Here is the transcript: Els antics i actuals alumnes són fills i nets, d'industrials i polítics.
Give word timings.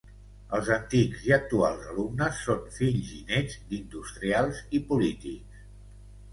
Els 0.59 0.69
antics 0.75 1.19
i 1.27 1.33
actuals 1.37 1.83
alumnes 1.91 2.41
són 2.47 2.65
fills 2.79 3.13
i 3.19 3.23
nets, 3.29 3.61
d'industrials 3.69 4.65
i 4.81 4.85
polítics. 4.93 5.65